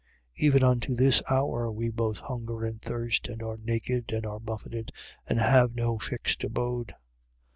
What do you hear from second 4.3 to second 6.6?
buffeted and have no fixed